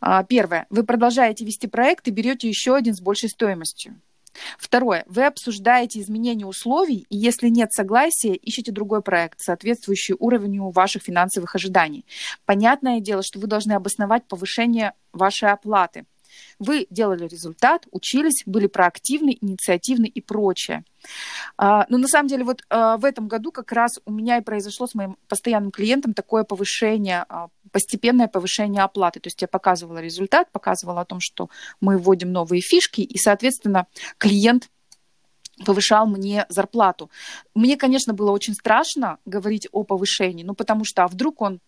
А, 0.00 0.24
первое. 0.24 0.66
Вы 0.70 0.84
продолжаете 0.84 1.44
вести 1.44 1.66
проект 1.66 2.08
и 2.08 2.10
берете 2.10 2.48
еще 2.48 2.74
один 2.74 2.94
с 2.94 3.00
большей 3.00 3.28
стоимостью. 3.28 4.00
Второе. 4.58 5.04
Вы 5.06 5.26
обсуждаете 5.26 6.00
изменение 6.00 6.46
условий, 6.46 7.06
и 7.08 7.16
если 7.16 7.48
нет 7.48 7.72
согласия, 7.72 8.38
ищите 8.40 8.72
другой 8.72 9.02
проект, 9.02 9.40
соответствующий 9.40 10.14
уровню 10.18 10.70
ваших 10.70 11.02
финансовых 11.02 11.54
ожиданий. 11.54 12.04
Понятное 12.44 13.00
дело, 13.00 13.22
что 13.22 13.38
вы 13.38 13.46
должны 13.46 13.72
обосновать 13.72 14.26
повышение 14.26 14.94
вашей 15.12 15.50
оплаты. 15.50 16.04
Вы 16.58 16.86
делали 16.90 17.26
результат, 17.26 17.86
учились, 17.90 18.42
были 18.46 18.66
проактивны, 18.66 19.36
инициативны 19.40 20.06
и 20.06 20.20
прочее. 20.20 20.84
А, 21.56 21.86
но 21.88 21.98
на 21.98 22.08
самом 22.08 22.28
деле 22.28 22.44
вот 22.44 22.62
а, 22.70 22.96
в 22.96 23.04
этом 23.04 23.28
году 23.28 23.52
как 23.52 23.72
раз 23.72 23.98
у 24.04 24.12
меня 24.12 24.38
и 24.38 24.42
произошло 24.42 24.86
с 24.86 24.94
моим 24.94 25.16
постоянным 25.28 25.70
клиентом 25.70 26.14
такое 26.14 26.44
повышение, 26.44 27.24
а, 27.28 27.48
постепенное 27.72 28.28
повышение 28.28 28.82
оплаты. 28.82 29.20
То 29.20 29.28
есть 29.28 29.42
я 29.42 29.48
показывала 29.48 29.98
результат, 29.98 30.50
показывала 30.52 31.00
о 31.00 31.04
том, 31.04 31.18
что 31.20 31.48
мы 31.80 31.98
вводим 31.98 32.30
новые 32.30 32.60
фишки, 32.60 33.00
и, 33.00 33.18
соответственно, 33.18 33.86
клиент 34.18 34.70
повышал 35.64 36.06
мне 36.06 36.46
зарплату. 36.48 37.10
Мне, 37.54 37.76
конечно, 37.76 38.14
было 38.14 38.30
очень 38.30 38.54
страшно 38.54 39.18
говорить 39.24 39.68
о 39.72 39.84
повышении, 39.84 40.44
ну 40.44 40.54
потому 40.54 40.84
что 40.84 41.04
а 41.04 41.08
вдруг 41.08 41.40
он 41.42 41.60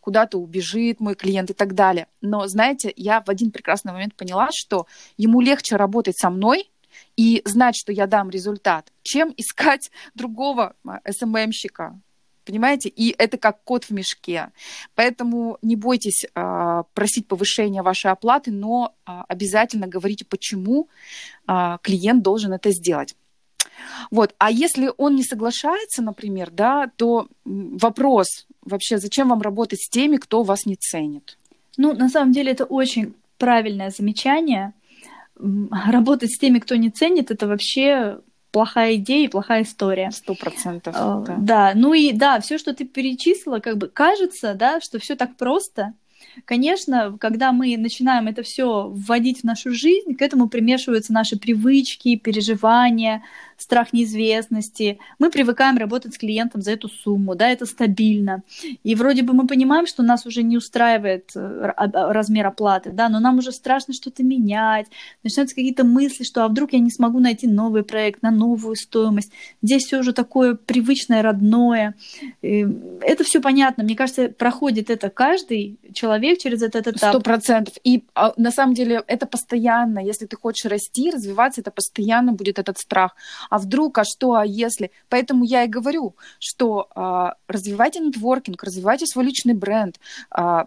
куда-то 0.00 0.38
убежит 0.38 0.98
мой 0.98 1.14
клиент 1.14 1.50
и 1.50 1.54
так 1.54 1.74
далее. 1.74 2.08
Но, 2.20 2.48
знаете, 2.48 2.92
я 2.96 3.20
в 3.20 3.28
один 3.28 3.52
прекрасный 3.52 3.92
момент 3.92 4.14
поняла, 4.14 4.48
что 4.52 4.86
ему 5.16 5.40
легче 5.40 5.76
работать 5.76 6.18
со 6.18 6.28
мной 6.28 6.70
и 7.16 7.40
знать, 7.44 7.76
что 7.76 7.92
я 7.92 8.06
дам 8.06 8.28
результат, 8.28 8.92
чем 9.02 9.32
искать 9.36 9.90
другого 10.14 10.74
а, 10.84 11.00
СММщика, 11.10 11.98
Понимаете? 12.44 12.88
И 12.88 13.14
это 13.16 13.38
как 13.38 13.62
кот 13.64 13.84
в 13.84 13.90
мешке. 13.90 14.50
Поэтому 14.94 15.58
не 15.62 15.76
бойтесь 15.76 16.24
э, 16.24 16.82
просить 16.94 17.26
повышения 17.26 17.82
вашей 17.82 18.10
оплаты, 18.10 18.50
но 18.50 18.94
э, 19.06 19.12
обязательно 19.28 19.86
говорите, 19.86 20.24
почему 20.24 20.88
э, 21.46 21.78
клиент 21.82 22.22
должен 22.22 22.52
это 22.52 22.70
сделать. 22.70 23.14
Вот. 24.10 24.34
А 24.38 24.50
если 24.50 24.90
он 24.96 25.16
не 25.16 25.22
соглашается, 25.22 26.02
например, 26.02 26.50
да, 26.50 26.90
то 26.96 27.28
вопрос 27.44 28.46
вообще, 28.62 28.98
зачем 28.98 29.28
вам 29.28 29.42
работать 29.42 29.80
с 29.80 29.88
теми, 29.88 30.16
кто 30.16 30.42
вас 30.42 30.66
не 30.66 30.76
ценит? 30.76 31.38
Ну, 31.76 31.94
на 31.94 32.08
самом 32.08 32.32
деле, 32.32 32.52
это 32.52 32.64
очень 32.64 33.14
правильное 33.38 33.90
замечание. 33.90 34.72
Работать 35.36 36.32
с 36.32 36.38
теми, 36.38 36.58
кто 36.58 36.76
не 36.76 36.90
ценит, 36.90 37.30
это 37.30 37.46
вообще 37.48 38.18
плохая 38.52 38.94
идея 38.96 39.24
и 39.24 39.28
плохая 39.28 39.62
история. 39.62 40.10
Сто 40.12 40.34
процентов. 40.34 40.94
А, 40.96 41.20
да. 41.20 41.36
да, 41.38 41.72
ну 41.74 41.94
и 41.94 42.12
да, 42.12 42.38
все, 42.40 42.58
что 42.58 42.74
ты 42.74 42.84
перечислила, 42.84 43.58
как 43.58 43.78
бы 43.78 43.88
кажется, 43.88 44.54
да, 44.54 44.80
что 44.80 44.98
все 44.98 45.16
так 45.16 45.36
просто, 45.36 45.94
Конечно, 46.44 47.16
когда 47.20 47.52
мы 47.52 47.76
начинаем 47.76 48.26
это 48.26 48.42
все 48.42 48.88
вводить 48.88 49.40
в 49.40 49.44
нашу 49.44 49.72
жизнь, 49.72 50.14
к 50.14 50.22
этому 50.22 50.48
примешиваются 50.48 51.12
наши 51.12 51.36
привычки, 51.38 52.16
переживания, 52.16 53.22
страх 53.62 53.92
неизвестности. 53.92 54.98
Мы 55.18 55.30
привыкаем 55.30 55.76
работать 55.76 56.14
с 56.14 56.18
клиентом 56.18 56.62
за 56.62 56.72
эту 56.72 56.88
сумму, 56.88 57.34
да, 57.34 57.48
это 57.48 57.66
стабильно. 57.66 58.42
И 58.82 58.94
вроде 58.94 59.22
бы 59.22 59.32
мы 59.32 59.46
понимаем, 59.46 59.86
что 59.86 60.02
нас 60.02 60.26
уже 60.26 60.42
не 60.42 60.56
устраивает 60.56 61.30
э, 61.34 61.72
размер 61.92 62.46
оплаты, 62.46 62.90
да, 62.90 63.08
но 63.08 63.20
нам 63.20 63.38
уже 63.38 63.52
страшно 63.52 63.94
что-то 63.94 64.22
менять. 64.22 64.86
Начинаются 65.22 65.54
какие-то 65.54 65.84
мысли, 65.84 66.24
что 66.24 66.44
а 66.44 66.48
вдруг 66.48 66.72
я 66.72 66.78
не 66.78 66.90
смогу 66.90 67.20
найти 67.20 67.46
новый 67.46 67.82
проект 67.82 68.22
на 68.22 68.30
новую 68.30 68.76
стоимость. 68.76 69.32
Здесь 69.62 69.84
все 69.84 69.98
уже 69.98 70.12
такое 70.12 70.54
привычное, 70.54 71.22
родное. 71.22 71.94
И 72.42 72.66
это 73.00 73.24
все 73.24 73.40
понятно. 73.40 73.84
Мне 73.84 73.96
кажется, 73.96 74.28
проходит 74.28 74.90
это 74.90 75.10
каждый 75.10 75.78
человек 75.94 76.38
через 76.38 76.62
этот 76.62 76.88
этап. 76.88 77.10
Сто 77.10 77.20
процентов. 77.20 77.74
И 77.84 78.04
а, 78.14 78.32
на 78.36 78.50
самом 78.50 78.74
деле 78.74 79.02
это 79.06 79.26
постоянно. 79.26 80.00
Если 80.00 80.26
ты 80.26 80.36
хочешь 80.36 80.70
расти, 80.70 81.10
развиваться, 81.10 81.60
это 81.60 81.70
постоянно 81.70 82.32
будет 82.32 82.58
этот 82.58 82.78
страх 82.78 83.14
а 83.52 83.58
вдруг, 83.58 83.98
а 83.98 84.04
что, 84.04 84.36
а 84.36 84.46
если. 84.46 84.90
Поэтому 85.10 85.44
я 85.44 85.64
и 85.64 85.68
говорю, 85.68 86.16
что 86.38 86.88
а, 86.94 87.34
развивайте 87.46 88.00
нетворкинг, 88.00 88.62
развивайте 88.62 89.04
свой 89.04 89.26
личный 89.26 89.52
бренд, 89.52 90.00
а, 90.30 90.64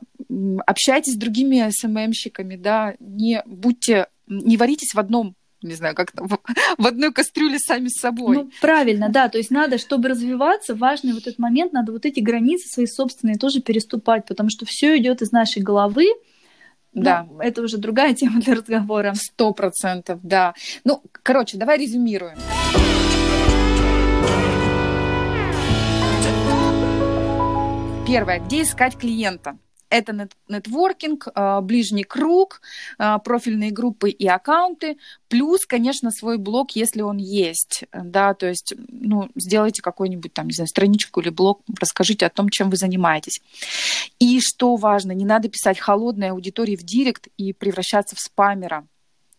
общайтесь 0.68 1.14
с 1.14 1.18
другими 1.18 1.68
СММщиками, 1.72 2.56
да, 2.56 2.94
не 3.00 3.42
будьте, 3.48 4.06
не 4.28 4.56
варитесь 4.56 4.94
в 4.94 5.00
одном 5.00 5.34
не 5.64 5.74
знаю, 5.74 5.96
как 5.96 6.12
в, 6.16 6.38
в 6.78 6.86
одной 6.86 7.12
кастрюле 7.12 7.58
сами 7.58 7.88
с 7.88 8.00
собой. 8.00 8.36
Ну, 8.38 8.52
правильно, 8.62 9.10
да. 9.10 9.30
То 9.30 9.40
есть 9.40 9.50
надо, 9.50 9.80
чтобы 9.80 10.10
развиваться, 10.10 10.76
важный 10.76 11.14
вот 11.14 11.24
этот 11.24 11.40
момент, 11.40 11.74
надо 11.74 11.92
вот 11.92 12.06
эти 12.06 12.20
границы 12.20 12.70
свои 12.70 12.86
собственные 12.86 13.40
тоже 13.40 13.62
переступать, 13.62 14.28
потому 14.28 14.52
что 14.52 14.68
все 14.68 14.96
идет 14.96 15.24
из 15.24 15.32
нашей 15.32 15.64
головы, 15.64 16.06
да. 17.04 17.28
Ну, 17.30 17.40
это 17.40 17.62
уже 17.62 17.78
другая 17.78 18.14
тема 18.14 18.42
для 18.42 18.56
разговора. 18.56 19.14
Сто 19.16 19.54
процентов, 19.54 20.20
да. 20.24 20.54
Ну, 20.84 21.04
короче, 21.24 21.58
давай 21.58 21.78
резюмируем. 21.78 22.38
Первое, 28.08 28.40
где 28.40 28.62
искать 28.62 28.98
клиента? 28.98 29.58
Это 29.90 30.30
нетворкинг, 30.50 31.28
а, 31.34 31.62
ближний 31.62 32.04
круг, 32.04 32.62
а, 32.98 33.20
профильные 33.20 33.72
группы 33.72 34.10
и 34.10 34.28
аккаунты, 34.28 34.98
плюс, 35.30 35.66
конечно, 35.66 36.12
свой 36.12 36.38
блог, 36.38 36.72
если 36.72 37.02
он 37.02 37.18
есть, 37.18 37.86
да, 37.94 38.34
то 38.34 38.48
есть, 38.48 38.74
ну, 38.88 39.30
сделайте 39.36 39.82
какой-нибудь 39.82 40.34
там, 40.34 40.48
не 40.48 40.54
знаю, 40.54 40.68
страничку 40.68 41.22
или 41.22 41.30
блог, 41.30 41.62
расскажите 41.80 42.26
о 42.26 42.30
том, 42.30 42.50
чем 42.50 42.70
вы 42.70 42.78
занимаетесь. 42.78 43.42
И 44.20 44.40
что 44.42 44.76
важно, 44.76 45.12
не 45.12 45.26
надо 45.26 45.50
писать 45.50 45.80
холодной 45.80 46.32
аудитории 46.32 46.76
в 46.76 46.84
директ 46.84 47.28
и 47.38 47.54
превращаться 47.54 48.16
в 48.16 48.20
спамера 48.20 48.88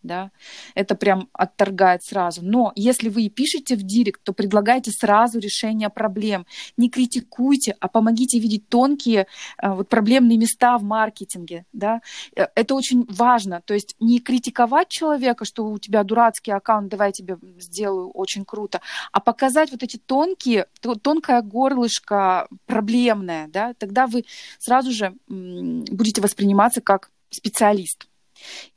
да, 0.07 0.31
это 0.73 0.95
прям 0.95 1.29
отторгает 1.33 2.03
сразу. 2.03 2.41
Но 2.43 2.71
если 2.75 3.09
вы 3.09 3.29
пишете 3.29 3.75
в 3.75 3.83
директ, 3.83 4.23
то 4.23 4.33
предлагайте 4.33 4.91
сразу 4.91 5.39
решение 5.39 5.89
проблем. 5.89 6.45
Не 6.77 6.89
критикуйте, 6.89 7.75
а 7.79 7.87
помогите 7.87 8.39
видеть 8.39 8.67
тонкие 8.69 9.27
э, 9.61 9.69
вот, 9.69 9.89
проблемные 9.89 10.37
места 10.37 10.77
в 10.77 10.83
маркетинге, 10.83 11.65
да. 11.73 12.01
Э, 12.35 12.47
это 12.55 12.75
очень 12.75 13.05
важно. 13.09 13.61
То 13.65 13.73
есть 13.73 13.95
не 13.99 14.19
критиковать 14.19 14.89
человека, 14.89 15.45
что 15.45 15.67
у 15.67 15.77
тебя 15.77 16.03
дурацкий 16.03 16.51
аккаунт, 16.51 16.89
давай 16.89 17.09
я 17.09 17.11
тебе 17.11 17.37
сделаю 17.59 18.09
очень 18.09 18.45
круто, 18.45 18.81
а 19.11 19.19
показать 19.19 19.71
вот 19.71 19.83
эти 19.83 19.97
тонкие, 19.97 20.67
тонкое 21.01 21.41
горлышко 21.41 22.47
проблемное, 22.65 23.47
да, 23.47 23.73
тогда 23.73 24.07
вы 24.07 24.25
сразу 24.59 24.91
же 24.91 25.13
будете 25.27 26.21
восприниматься 26.21 26.81
как 26.81 27.11
специалист. 27.29 28.07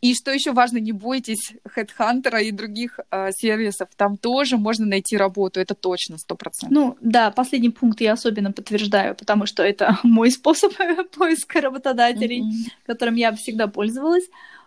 И 0.00 0.14
что 0.14 0.30
еще 0.30 0.52
важно, 0.52 0.78
не 0.78 0.92
бойтесь 0.92 1.52
HeadHunter 1.76 2.42
и 2.42 2.50
других 2.50 2.98
э, 3.10 3.30
сервисов. 3.32 3.88
Там 3.96 4.16
тоже 4.16 4.56
можно 4.56 4.86
найти 4.86 5.16
работу, 5.16 5.60
это 5.60 5.74
точно, 5.74 6.18
сто 6.18 6.36
процентов. 6.36 6.76
Ну 6.76 6.96
да, 7.00 7.30
последний 7.30 7.70
пункт 7.70 8.00
я 8.00 8.12
особенно 8.12 8.52
подтверждаю, 8.52 9.14
потому 9.14 9.46
что 9.46 9.62
это 9.62 9.98
мой 10.02 10.30
способ 10.30 10.72
поиска 11.16 11.60
работодателей, 11.60 12.42
mm-hmm. 12.42 12.86
которым 12.86 13.16
я 13.16 13.32
всегда 13.32 13.66
пользовалась. 13.66 14.24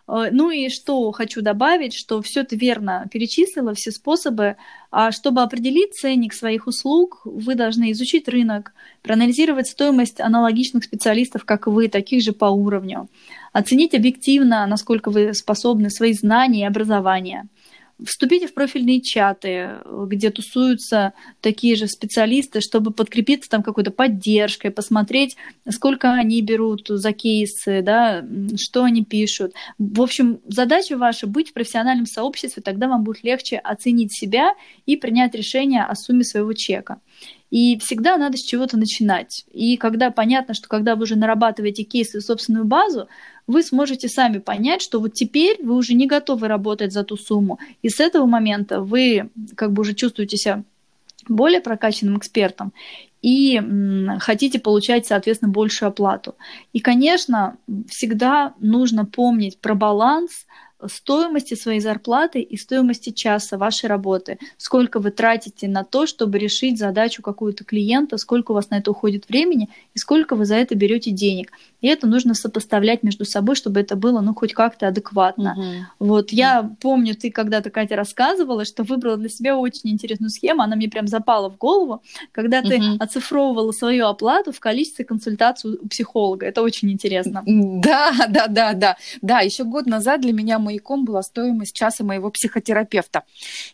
Э, 0.07 0.29
ну 0.31 0.50
и 0.50 0.69
что 0.69 1.12
хочу 1.12 1.41
добавить, 1.41 1.93
что 1.93 2.22
все 2.22 2.43
ты 2.43 2.55
верно 2.55 3.07
перечислила, 3.12 3.74
все 3.74 3.91
способы. 3.91 4.57
А 4.91 5.12
чтобы 5.12 5.41
определить 5.41 5.95
ценник 5.95 6.33
своих 6.33 6.67
услуг, 6.67 7.22
вы 7.25 7.55
должны 7.55 7.91
изучить 7.91 8.27
рынок, 8.27 8.74
проанализировать 9.01 9.67
стоимость 9.67 10.19
аналогичных 10.19 10.83
специалистов, 10.83 11.45
как 11.45 11.67
вы, 11.67 11.88
таких 11.88 12.22
же 12.24 12.31
по 12.33 12.45
уровню, 12.45 13.10
оценить 13.53 13.95
объективно, 13.95 14.65
насколько 14.67 15.10
вы 15.10 15.33
способны, 15.33 15.89
свои 15.89 16.13
знания 16.13 16.62
и 16.62 16.67
образование– 16.67 17.48
Вступите 18.05 18.48
в 18.48 18.53
профильные 18.53 19.01
чаты, 19.01 19.77
где 20.07 20.29
тусуются 20.29 21.13
такие 21.41 21.75
же 21.75 21.88
специалисты, 21.88 22.62
чтобы 22.62 22.91
подкрепиться 22.91 23.50
там 23.50 23.63
какой-то 23.63 23.91
поддержкой, 23.91 24.72
посмотреть, 24.72 25.36
сколько 25.69 26.12
они 26.12 26.41
берут 26.41 26.88
за 26.88 27.13
кейсы, 27.13 27.81
да, 27.81 28.25
что 28.57 28.83
они 28.83 29.03
пишут. 29.03 29.53
В 29.77 30.01
общем, 30.01 30.39
задача 30.48 30.98
ваша 30.98 31.27
быть 31.27 31.50
в 31.50 31.53
профессиональном 31.53 32.05
сообществе, 32.05 32.62
тогда 32.62 32.88
вам 32.88 33.03
будет 33.03 33.24
легче 33.24 33.57
оценить 33.57 34.13
себя 34.13 34.53
и 34.86 34.98
принять 34.98 35.36
решение 35.36 35.83
о 35.83 35.95
сумме 35.95 36.24
своего 36.24 36.53
чека. 36.53 37.00
И 37.53 37.77
всегда 37.77 38.17
надо 38.17 38.36
с 38.36 38.41
чего-то 38.41 38.77
начинать. 38.77 39.45
И 39.51 39.77
когда 39.77 40.10
понятно, 40.10 40.55
что 40.55 40.67
когда 40.67 40.95
вы 40.95 41.03
уже 41.03 41.15
нарабатываете 41.15 41.83
кейсы 41.83 42.19
в 42.19 42.24
собственную 42.24 42.65
базу, 42.65 43.07
вы 43.47 43.63
сможете 43.63 44.07
сами 44.07 44.38
понять, 44.38 44.81
что 44.81 45.00
вот 45.00 45.13
теперь 45.13 45.63
вы 45.63 45.75
уже 45.75 45.93
не 45.93 46.07
готовы 46.07 46.47
работать 46.47 46.93
за 46.93 47.03
ту 47.03 47.17
сумму. 47.17 47.59
И 47.81 47.89
с 47.89 48.00
этого 48.00 48.25
момента 48.25 48.81
вы 48.81 49.29
как 49.55 49.73
бы 49.73 49.81
уже 49.81 49.93
чувствуете 49.93 50.38
себя 50.38 50.63
более 51.27 51.62
прокачанным 51.62 52.17
экспертом 52.17 52.73
и 53.21 53.62
хотите 54.19 54.59
получать, 54.59 55.05
соответственно, 55.07 55.51
большую 55.51 55.88
оплату. 55.88 56.35
И, 56.73 56.79
конечно, 56.81 57.57
всегда 57.88 58.53
нужно 58.59 59.05
помнить 59.05 59.57
про 59.59 59.75
баланс 59.75 60.45
стоимости 60.87 61.53
своей 61.53 61.79
зарплаты 61.79 62.41
и 62.41 62.57
стоимости 62.57 63.11
часа 63.11 63.57
вашей 63.57 63.87
работы. 63.87 64.39
Сколько 64.57 64.99
вы 64.99 65.11
тратите 65.11 65.67
на 65.67 65.83
то, 65.83 66.05
чтобы 66.05 66.37
решить 66.37 66.77
задачу 66.77 67.21
какую-то 67.21 67.63
клиента, 67.63 68.17
сколько 68.17 68.51
у 68.51 68.55
вас 68.55 68.69
на 68.69 68.79
это 68.79 68.91
уходит 68.91 69.27
времени 69.29 69.69
и 69.93 69.99
сколько 69.99 70.35
вы 70.35 70.45
за 70.45 70.55
это 70.55 70.75
берете 70.75 71.11
денег. 71.11 71.51
И 71.81 71.87
это 71.87 72.07
нужно 72.07 72.33
сопоставлять 72.33 73.03
между 73.03 73.25
собой, 73.25 73.55
чтобы 73.55 73.81
это 73.81 73.97
было, 73.97 74.21
ну, 74.21 74.33
хоть 74.33 74.53
как-то 74.53 74.87
адекватно. 74.87 75.55
Угу. 75.57 76.07
Вот 76.07 76.31
я 76.31 76.61
угу. 76.61 76.77
помню, 76.79 77.13
ты 77.13 77.29
когда-то, 77.29 77.69
Катя, 77.69 77.97
рассказывала, 77.97 78.63
что 78.63 78.83
выбрала 78.83 79.17
для 79.17 79.29
себя 79.29 79.57
очень 79.57 79.89
интересную 79.89 80.29
схему, 80.29 80.61
она 80.61 80.77
мне 80.77 80.87
прям 80.87 81.07
запала 81.07 81.49
в 81.49 81.57
голову, 81.57 82.01
когда 82.31 82.61
ты 82.61 82.77
угу. 82.77 82.95
оцифровывала 82.99 83.71
свою 83.73 84.07
оплату 84.07 84.53
в 84.53 84.59
количестве 84.61 85.03
консультаций 85.03 85.73
у 85.73 85.87
психолога. 85.87 86.45
Это 86.45 86.61
очень 86.61 86.91
интересно. 86.91 87.43
Да, 87.83 88.13
да, 88.29 88.47
да, 88.47 88.73
да. 88.73 88.97
Да, 89.21 89.39
еще 89.39 89.63
год 89.63 89.85
назад 89.87 90.21
для 90.21 90.31
меня 90.31 90.59
маяком 90.73 91.05
была 91.05 91.21
стоимость 91.21 91.75
часа 91.75 92.03
моего 92.03 92.29
психотерапевта. 92.29 93.23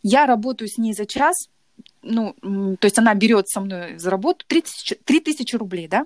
Я 0.04 0.26
работаю 0.26 0.68
с 0.68 0.78
ней 0.78 0.94
за 0.94 1.06
час, 1.06 1.50
ну, 2.02 2.36
то 2.42 2.86
есть 2.86 2.98
она 2.98 3.14
берет 3.14 3.48
со 3.48 3.62
мной 3.62 3.98
за 3.98 4.10
работу 4.10 4.46
3 4.48 4.62
тысячи, 4.62 4.96
3 4.96 5.20
тысячи 5.20 5.56
рублей, 5.56 5.88
да, 5.88 6.06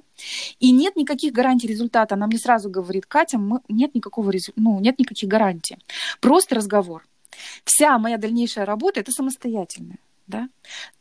и 0.59 0.71
нет 0.71 0.95
никаких 0.95 1.33
гарантий 1.33 1.67
результата. 1.67 2.15
Она 2.15 2.27
мне 2.27 2.37
сразу 2.37 2.69
говорит, 2.69 3.05
Катя, 3.05 3.37
мы, 3.37 3.59
нет 3.69 3.95
никакого 3.95 4.31
ну, 4.55 4.79
нет 4.79 4.99
никаких 4.99 5.29
гарантий. 5.29 5.77
Просто 6.19 6.55
разговор. 6.55 7.05
Вся 7.63 7.97
моя 7.97 8.17
дальнейшая 8.17 8.65
работа– 8.65 8.99
это 9.01 9.11
самостоятельная, 9.11 9.97
да. 10.27 10.49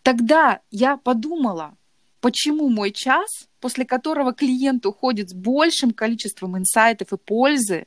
Тогда 0.03 0.61
я 0.71 0.97
подумала, 0.97 1.75
почему 2.21 2.69
мой 2.69 2.91
час, 2.91 3.49
после 3.63 3.87
которого 3.87 4.35
клиент 4.35 4.85
уходит 4.85 5.31
с 5.31 5.35
большим 5.35 5.93
количеством 5.93 6.59
инсайтов 6.59 7.13
и 7.13 7.17
пользы, 7.17 7.87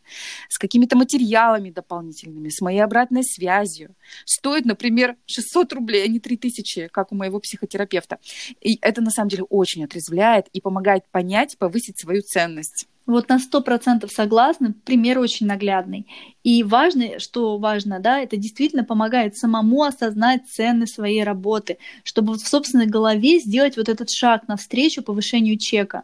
с 0.49 0.57
какими-то 0.57 0.97
материалами 0.97 1.69
дополнительными, 1.69 2.49
с 2.49 2.61
моей 2.61 2.79
обратной 2.79 3.23
связью, 3.23 3.93
стоит, 4.25 4.65
например, 4.65 5.17
600 5.25 5.73
рублей, 5.73 6.05
а 6.05 6.07
не 6.07 6.19
3000, 6.19 6.87
как 6.87 7.11
у 7.11 7.15
моего 7.15 7.39
психотерапевта. 7.39 8.17
И 8.61 8.79
это 8.81 9.01
на 9.01 9.11
самом 9.11 9.29
деле 9.29 9.43
очень 9.43 9.83
отрезвляет 9.83 10.47
и 10.53 10.61
помогает 10.61 11.03
понять, 11.11 11.57
повысить 11.57 11.99
свою 11.99 12.21
ценность. 12.21 12.87
Вот 13.05 13.29
на 13.29 13.37
сто 13.37 13.61
процентов 13.61 14.11
согласна, 14.11 14.73
пример 14.83 15.19
очень 15.19 15.45
наглядный. 15.45 16.07
И 16.43 16.63
важно, 16.63 17.19
что 17.19 17.57
важно, 17.59 17.99
да, 17.99 18.19
это 18.19 18.35
действительно 18.35 18.83
помогает 18.83 19.37
самому 19.37 19.83
осознать 19.83 20.47
цены 20.49 20.87
своей 20.87 21.23
работы, 21.23 21.77
чтобы 22.03 22.33
в 22.33 22.39
собственной 22.39 22.87
голове 22.87 23.39
сделать 23.39 23.77
вот 23.77 23.89
этот 23.89 24.09
шаг 24.09 24.47
навстречу 24.47 25.03
повышению 25.03 25.57
чека. 25.65 26.03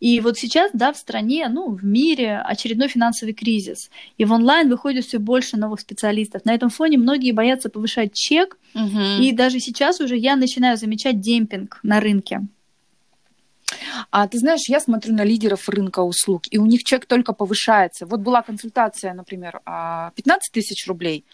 И 0.00 0.20
вот 0.20 0.38
сейчас, 0.38 0.70
да, 0.72 0.92
в 0.92 0.96
стране, 0.96 1.48
ну, 1.48 1.70
в 1.70 1.84
мире 1.84 2.38
очередной 2.38 2.88
финансовый 2.88 3.32
кризис. 3.32 3.90
И 4.16 4.24
в 4.24 4.32
онлайн 4.32 4.70
выходит 4.70 5.04
все 5.04 5.18
больше 5.18 5.58
новых 5.58 5.80
специалистов. 5.80 6.44
На 6.46 6.54
этом 6.54 6.70
фоне 6.70 6.96
многие 6.96 7.32
боятся 7.32 7.68
повышать 7.68 8.14
чек. 8.14 8.58
Угу. 8.74 9.20
И 9.20 9.32
даже 9.32 9.60
сейчас 9.60 10.00
уже 10.00 10.16
я 10.16 10.36
начинаю 10.36 10.78
замечать 10.78 11.20
демпинг 11.20 11.80
на 11.82 12.00
рынке. 12.00 12.40
А 14.10 14.26
ты 14.26 14.38
знаешь, 14.38 14.68
я 14.68 14.80
смотрю 14.80 15.14
на 15.14 15.24
лидеров 15.24 15.68
рынка 15.68 16.00
услуг, 16.00 16.42
и 16.50 16.58
у 16.58 16.66
них 16.66 16.84
чек 16.84 17.06
только 17.06 17.32
повышается. 17.32 18.06
Вот 18.06 18.20
была 18.20 18.42
консультация, 18.42 19.14
например, 19.14 19.60
15 19.64 19.64
а, 19.66 20.10
тысяч 20.52 20.86
рублей, 20.86 21.24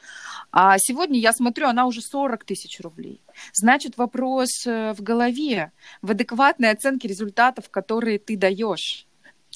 а 0.53 0.77
сегодня 0.79 1.19
я 1.19 1.33
смотрю, 1.33 1.69
она 1.69 1.87
уже 1.87 2.01
40 2.01 2.45
тысяч 2.45 2.81
рублей. 2.81 3.21
Значит, 3.53 3.97
вопрос 3.97 4.67
э, 4.67 4.93
в 4.93 5.03
голове, 5.03 5.73
в 6.03 6.11
адекватной 6.11 6.71
оценке 6.71 7.09
результатов, 7.09 7.69
которые 7.71 8.19
ты 8.19 8.37
даешь. 8.37 9.06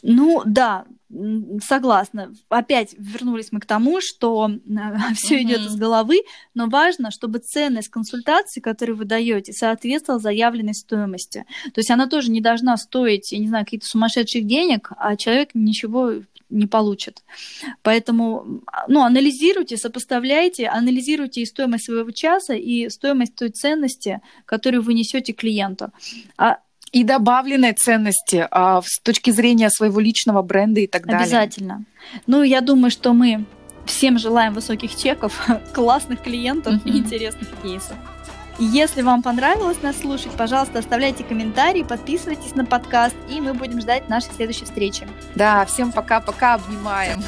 Ну 0.02 0.42
да, 0.44 0.86
согласна. 1.62 2.32
Опять 2.48 2.94
вернулись 2.96 3.50
мы 3.50 3.60
к 3.60 3.66
тому, 3.66 4.00
что 4.00 4.50
все 5.14 5.38
mm-hmm. 5.38 5.42
идет 5.42 5.60
из 5.60 5.76
головы, 5.76 6.20
но 6.54 6.68
важно, 6.68 7.10
чтобы 7.10 7.38
ценность 7.38 7.88
консультации, 7.88 8.60
которую 8.60 8.96
вы 8.96 9.04
даете, 9.04 9.52
соответствовала 9.52 10.20
заявленной 10.20 10.74
стоимости. 10.74 11.44
То 11.74 11.80
есть 11.80 11.90
она 11.90 12.06
тоже 12.06 12.30
не 12.30 12.40
должна 12.40 12.76
стоить, 12.76 13.32
я 13.32 13.38
не 13.38 13.48
знаю, 13.48 13.64
каких-то 13.64 13.86
сумасшедших 13.86 14.46
денег, 14.46 14.92
а 14.96 15.16
человек 15.16 15.50
ничего 15.54 16.12
не 16.48 16.66
получит. 16.66 17.22
Поэтому, 17.82 18.62
ну, 18.88 19.02
анализируйте, 19.02 19.76
сопоставляйте, 19.76 20.66
анализируйте 20.66 21.42
и 21.42 21.46
стоимость 21.46 21.84
своего 21.86 22.10
часа, 22.10 22.54
и 22.54 22.88
стоимость 22.88 23.36
той 23.36 23.50
ценности, 23.50 24.20
которую 24.46 24.82
вы 24.82 24.94
несете 24.94 25.32
клиенту. 25.32 25.90
А 26.36 26.58
и 26.92 27.04
добавленной 27.04 27.72
ценности 27.72 28.46
а, 28.50 28.82
с 28.84 29.00
точки 29.00 29.30
зрения 29.30 29.70
своего 29.70 30.00
личного 30.00 30.42
бренда 30.42 30.80
и 30.80 30.86
так 30.86 31.06
далее. 31.06 31.22
Обязательно. 31.22 31.84
Ну, 32.26 32.42
я 32.42 32.60
думаю, 32.60 32.90
что 32.90 33.12
мы 33.12 33.44
всем 33.86 34.18
желаем 34.18 34.54
высоких 34.54 34.96
чеков, 34.96 35.40
классных 35.72 36.22
клиентов 36.22 36.74
mm-hmm. 36.74 36.90
и 36.90 36.98
интересных 36.98 37.48
кейсов. 37.62 37.96
Если 38.58 39.00
вам 39.00 39.22
понравилось 39.22 39.80
нас 39.80 39.98
слушать, 39.98 40.32
пожалуйста, 40.32 40.80
оставляйте 40.80 41.24
комментарии, 41.24 41.82
подписывайтесь 41.82 42.54
на 42.54 42.66
подкаст, 42.66 43.16
и 43.30 43.40
мы 43.40 43.54
будем 43.54 43.80
ждать 43.80 44.08
нашей 44.10 44.32
следующей 44.34 44.66
встречи. 44.66 45.08
Да, 45.34 45.64
всем 45.64 45.92
пока-пока, 45.92 46.54
обнимаем. 46.54 47.22